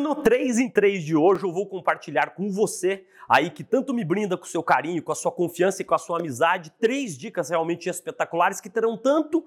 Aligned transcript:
no 0.00 0.16
3 0.16 0.58
em 0.58 0.68
3 0.68 1.04
de 1.04 1.14
hoje 1.14 1.44
eu 1.44 1.52
vou 1.52 1.64
compartilhar 1.64 2.30
com 2.30 2.50
você, 2.50 3.04
aí 3.28 3.48
que 3.48 3.62
tanto 3.62 3.94
me 3.94 4.04
brinda 4.04 4.36
com 4.36 4.44
o 4.44 4.48
seu 4.48 4.60
carinho, 4.60 5.02
com 5.02 5.12
a 5.12 5.14
sua 5.14 5.30
confiança 5.30 5.82
e 5.82 5.84
com 5.84 5.94
a 5.94 5.98
sua 5.98 6.18
amizade, 6.18 6.72
três 6.80 7.16
dicas 7.16 7.50
realmente 7.50 7.88
espetaculares 7.88 8.60
que 8.60 8.68
terão 8.68 8.96
tanto 8.96 9.46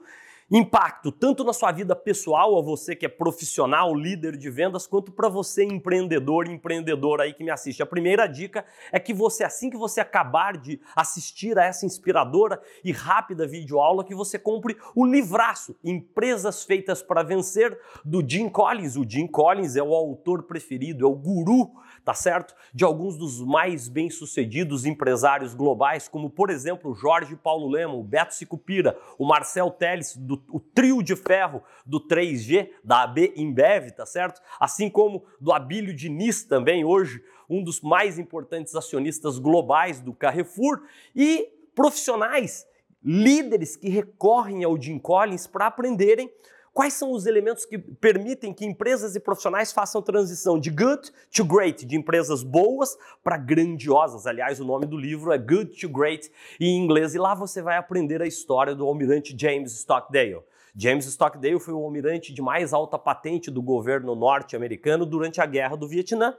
impacto 0.52 1.14
tanto 1.14 1.46
na 1.46 1.54
sua 1.54 1.72
vida 1.72 1.96
pessoal, 1.96 2.60
a 2.60 2.62
você 2.62 2.94
que 2.94 3.06
é 3.06 3.10
profissional, 3.10 3.96
líder 3.96 4.36
de 4.36 4.50
vendas, 4.50 4.86
quanto 4.86 5.10
para 5.10 5.30
você 5.30 5.64
empreendedor, 5.64 6.46
empreendedor 6.48 7.22
aí 7.22 7.34
que 7.34 7.44
me 7.44 7.50
assiste. 7.50 7.82
A 7.82 7.86
primeira 7.86 8.28
dica 8.28 8.66
é 8.92 9.00
que 9.00 9.14
você 9.14 9.46
assim 9.46 9.70
que 9.70 9.78
você 9.78 10.02
acabar 10.02 10.58
de 10.58 10.82
assistir 10.94 11.58
a 11.58 11.64
essa 11.64 11.86
inspiradora 11.86 12.62
e 12.84 12.92
rápida 12.92 13.48
videoaula, 13.48 14.04
que 14.04 14.14
você 14.14 14.38
compre 14.38 14.76
o 14.94 15.06
livraço 15.06 15.74
Empresas 15.82 16.66
Feitas 16.66 17.02
para 17.02 17.24
Vencer 17.24 17.80
do 18.04 18.22
Jim 18.28 18.50
Collins. 18.50 18.98
O 18.98 19.10
Jim 19.10 19.28
Collins 19.28 19.78
é 19.78 19.84
o 19.84 19.96
autor 19.96 20.44
preferido, 20.44 21.06
é 21.06 21.08
o 21.08 21.16
guru, 21.16 21.72
tá 22.04 22.14
certo? 22.14 22.54
De 22.74 22.84
alguns 22.84 23.18
dos 23.18 23.40
mais 23.40 23.88
bem-sucedidos 23.88 24.86
empresários 24.86 25.54
globais, 25.54 26.10
como 26.10 26.30
por 26.30 26.50
exemplo, 26.50 26.94
Jorge 26.94 27.38
Paulo 27.38 27.70
Lema, 27.70 27.94
o 27.94 28.04
Beto 28.04 28.36
Sicupira, 28.36 28.98
o 29.18 29.26
Marcel 29.26 29.72
Teles 29.72 30.18
do 30.18 30.41
o 30.50 30.60
trio 30.60 31.02
de 31.02 31.16
ferro 31.16 31.64
do 31.86 32.06
3G, 32.08 32.70
da 32.84 33.04
AB 33.04 33.34
Embev, 33.36 33.92
tá 33.92 34.06
certo? 34.06 34.42
Assim 34.60 34.90
como 34.90 35.26
do 35.40 35.52
Abílio 35.52 35.94
Diniz 35.94 36.44
também, 36.44 36.84
hoje 36.84 37.24
um 37.50 37.62
dos 37.62 37.82
mais 37.82 38.18
importantes 38.18 38.76
acionistas 38.76 39.38
globais 39.38 40.00
do 40.00 40.14
Carrefour, 40.14 40.84
e 41.14 41.50
profissionais, 41.76 42.66
líderes 43.04 43.76
que 43.76 43.90
recorrem 43.90 44.64
ao 44.64 44.82
Jim 44.82 44.98
Collins 44.98 45.48
para 45.48 45.68
aprenderem 45.68 46.32
Quais 46.74 46.94
são 46.94 47.12
os 47.12 47.26
elementos 47.26 47.66
que 47.66 47.78
permitem 47.78 48.54
que 48.54 48.66
empresas 48.66 49.14
e 49.14 49.20
profissionais 49.20 49.74
façam 49.74 50.02
transição 50.02 50.58
de 50.58 50.70
good 50.70 51.12
to 51.30 51.44
great, 51.44 51.86
de 51.86 51.98
empresas 51.98 52.44
boas 52.44 52.98
para 53.22 53.36
grandiosas? 53.36 54.26
Aliás, 54.26 54.58
o 54.62 54.64
nome 54.64 54.86
do 54.86 54.96
livro 54.96 55.34
é 55.34 55.38
Good 55.38 55.82
to 55.82 55.90
Great 55.90 56.32
em 56.62 56.78
inglês, 56.78 57.14
e 57.14 57.18
lá 57.18 57.36
você 57.36 57.62
vai 57.62 57.76
aprender 57.76 58.22
a 58.22 58.26
história 58.26 58.74
do 58.74 58.88
almirante 58.88 59.36
James 59.38 59.74
Stockdale. 59.74 60.44
James 60.74 61.06
Stockdale 61.06 61.60
foi 61.60 61.74
o 61.74 61.84
almirante 61.84 62.34
de 62.34 62.42
mais 62.42 62.72
alta 62.72 62.98
patente 62.98 63.52
do 63.52 63.62
governo 63.62 64.16
norte-americano 64.16 65.06
durante 65.06 65.42
a 65.42 65.46
Guerra 65.46 65.76
do 65.76 65.90
Vietnã 65.90 66.34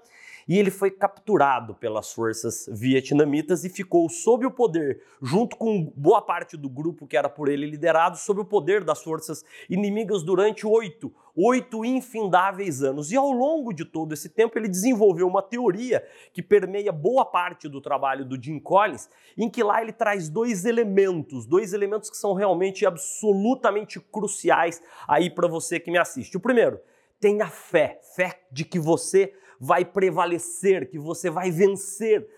e 0.48 0.58
ele 0.58 0.70
foi 0.70 0.90
capturado 0.90 1.74
pelas 1.74 2.12
forças 2.12 2.68
vietnamitas 2.70 3.64
e 3.64 3.68
ficou 3.68 4.08
sob 4.08 4.46
o 4.46 4.50
poder, 4.50 5.02
junto 5.20 5.56
com 5.56 5.92
boa 5.96 6.22
parte 6.22 6.56
do 6.56 6.68
grupo 6.68 7.06
que 7.06 7.16
era 7.16 7.28
por 7.28 7.48
ele 7.48 7.66
liderado, 7.66 8.16
sob 8.16 8.40
o 8.40 8.44
poder 8.44 8.84
das 8.84 9.02
forças 9.02 9.44
inimigas 9.68 10.22
durante 10.22 10.66
oito, 10.66 11.12
oito 11.34 11.84
infindáveis 11.84 12.82
anos. 12.82 13.10
E 13.12 13.16
ao 13.16 13.30
longo 13.30 13.72
de 13.72 13.84
todo 13.84 14.12
esse 14.12 14.28
tempo 14.28 14.58
ele 14.58 14.68
desenvolveu 14.68 15.26
uma 15.26 15.42
teoria 15.42 16.04
que 16.32 16.42
permeia 16.42 16.92
boa 16.92 17.24
parte 17.24 17.68
do 17.68 17.80
trabalho 17.80 18.24
do 18.24 18.40
Jim 18.40 18.58
Collins, 18.58 19.08
em 19.36 19.48
que 19.48 19.62
lá 19.62 19.80
ele 19.80 19.92
traz 19.92 20.28
dois 20.28 20.64
elementos, 20.64 21.46
dois 21.46 21.72
elementos 21.72 22.10
que 22.10 22.16
são 22.16 22.34
realmente 22.34 22.84
absolutamente 22.84 24.00
cruciais 24.00 24.82
aí 25.06 25.30
para 25.30 25.48
você 25.48 25.78
que 25.78 25.90
me 25.90 25.98
assiste. 25.98 26.36
O 26.36 26.40
primeiro, 26.40 26.80
tenha 27.20 27.46
fé, 27.46 28.00
fé 28.16 28.42
de 28.50 28.64
que 28.64 28.80
você 28.80 29.32
vai 29.64 29.84
prevalecer, 29.84 30.90
que 30.90 30.98
você 30.98 31.30
vai 31.30 31.48
vencer 31.52 32.28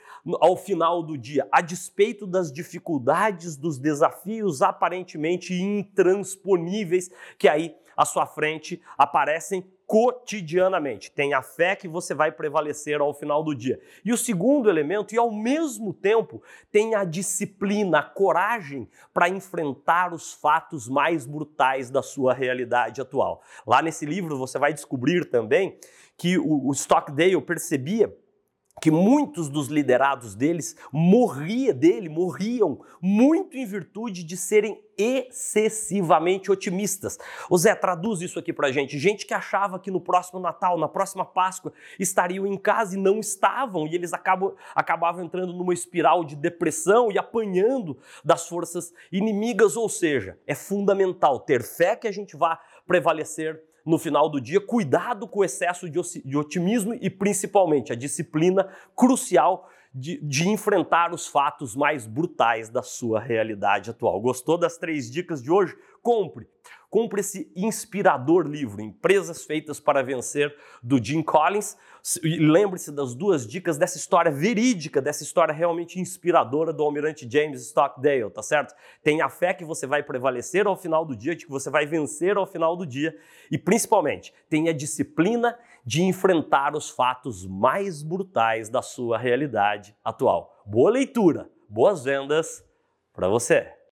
ao 0.43 0.59
final 0.59 1.03
do 1.03 1.17
dia, 1.17 1.49
a 1.51 1.63
despeito 1.63 2.27
das 2.27 2.53
dificuldades, 2.53 3.57
dos 3.57 3.79
desafios 3.79 4.61
aparentemente 4.61 5.55
intransponíveis 5.55 7.11
que 7.39 7.49
aí 7.49 7.75
à 7.97 8.05
sua 8.05 8.27
frente 8.27 8.79
aparecem 8.99 9.67
cotidianamente. 9.87 11.11
Tenha 11.11 11.43
fé 11.43 11.77
que 11.77 11.87
você 11.87 12.15
vai 12.15 12.33
prevalecer 12.33 13.01
ao 13.01 13.13
final 13.15 13.43
do 13.43 13.55
dia. 13.55 13.81
E 14.05 14.13
o 14.13 14.17
segundo 14.17 14.69
elemento, 14.69 15.15
e 15.15 15.19
ao 15.19 15.31
mesmo 15.31 15.93
tempo, 15.93 16.43
tenha 16.71 17.01
a 17.01 17.05
disciplina, 17.05 17.99
a 17.99 18.03
coragem 18.03 18.89
para 19.13 19.29
enfrentar 19.29 20.13
os 20.13 20.33
fatos 20.33 20.89
mais 20.89 21.27
brutais 21.27 21.91
da 21.91 22.03
sua 22.03 22.33
realidade 22.33 23.01
atual. 23.01 23.43
Lá 23.67 23.83
nesse 23.83 24.07
livro 24.07 24.39
você 24.39 24.59
vai 24.59 24.73
descobrir 24.73 25.27
também 25.27 25.79
que 26.17 26.39
o, 26.39 26.73
Stockdale 26.73 27.41
percebia 27.41 28.15
que 28.81 28.91
muitos 28.91 29.49
dos 29.49 29.69
liderados 29.69 30.35
deles 30.35 30.77
morria 30.93 31.73
dele, 31.73 32.09
morriam 32.09 32.81
muito 33.01 33.57
em 33.57 33.65
virtude 33.65 34.25
de 34.25 34.37
serem 34.37 34.83
excessivamente 34.99 36.51
otimistas. 36.51 37.19
O 37.49 37.57
Zé 37.57 37.75
traduz 37.75 38.21
isso 38.21 38.39
aqui 38.39 38.53
pra 38.53 38.73
gente. 38.73 38.99
Gente 38.99 39.27
que 39.27 39.35
achava 39.35 39.79
que 39.79 39.91
no 39.91 40.01
próximo 40.01 40.41
Natal, 40.41 40.79
na 40.79 40.89
próxima 40.89 41.25
Páscoa, 41.25 41.73
estariam 41.99 42.47
em 42.47 42.57
casa 42.57 42.97
e 42.97 43.01
não 43.01 43.21
estavam, 43.21 43.87
e 43.87 43.95
eles 43.95 44.13
acabam, 44.13 44.55
acabavam 44.75 45.25
entrando 45.25 45.53
numa 45.53 45.75
espiral 45.75 46.25
de 46.25 46.37
depressão 46.37 47.11
e 47.11 47.19
apanhando 47.19 47.97
das 48.25 48.49
forças 48.49 48.93
inimigas. 49.11 49.77
Ou 49.77 49.89
seja, 49.89 50.39
é 50.47 50.55
fundamental 50.55 51.41
ter 51.41 51.63
fé 51.63 51.97
que 51.97 52.09
a 52.09 52.13
gente 52.13 52.37
vá 52.37 52.61
prevalecer 52.87 53.63
no 53.85 53.99
final 53.99 54.29
do 54.29 54.41
dia, 54.41 54.61
cuidado 54.61 55.29
com 55.29 55.41
o 55.41 55.45
excesso 55.45 55.89
de 55.91 56.37
otimismo 56.37 56.95
e 56.95 57.11
principalmente 57.11 57.93
a 57.93 57.97
disciplina 57.97 58.69
crucial 58.97 59.69
de, 59.95 60.19
de, 60.23 60.49
enfrentar 60.49 61.13
os 61.13 61.27
fatos 61.27 61.77
mais 61.77 62.07
brutais 62.07 62.69
da 62.69 62.83
sua 62.83 63.21
realidade 63.21 63.91
atual. 63.91 64.21
Gostou 64.21 64.59
das 64.59 64.77
três 64.77 65.11
dicas 65.11 65.43
de 65.43 65.51
hoje? 65.51 65.77
Compre! 66.03 66.49
Compre 66.89 67.21
esse 67.21 67.51
inspirador 67.57 68.47
livro, 68.47 68.81
Empresas 68.81 69.45
Feitas 69.45 69.81
para 69.81 70.03
Vencer, 70.03 70.57
do 70.81 71.03
Jim 71.03 71.23
Collins. 71.23 71.77
Lembre-se 72.23 72.93
das 72.93 73.15
duas 73.15 73.47
dicas 73.47 73.77
dessa 73.77 73.97
história 73.97 74.31
verídica, 74.31 75.03
dessa 75.03 75.25
história 75.25 75.53
realmente 75.53 75.99
inspiradora 75.99 76.73
do 76.73 76.85
almirante 76.85 77.29
James 77.29 77.63
Stockdale, 77.63 78.31
tá 78.31 78.43
certo? 78.43 78.75
Tenha 79.03 79.29
fé 79.29 79.53
que 79.53 79.65
você 79.65 79.87
vai 79.87 80.03
prevalecer 80.05 80.69
ao 80.69 80.77
final 80.77 81.05
do 81.05 81.17
dia, 81.17 81.35
de 81.35 81.47
que 81.47 81.51
você 81.51 81.69
vai 81.69 81.85
vencer 81.85 82.37
ao 82.37 82.47
final 82.47 82.77
do 82.77 82.87
dia. 82.87 83.17
E 83.51 83.59
principalmente, 83.59 84.33
tenha 84.49 84.73
disciplina 84.73 85.59
de 85.85 86.03
enfrentar 86.03 86.77
os 86.77 86.91
fatos 86.91 87.45
mais 87.47 88.03
brutais 88.03 88.69
da 88.69 88.83
sua 88.83 89.19
realidade 89.19 89.97
atual. 90.05 90.63
Boa 90.65 90.91
leitura, 90.91 91.51
boas 91.69 92.05
vendas 92.05 92.65
para 93.13 93.29
você! 93.29 93.84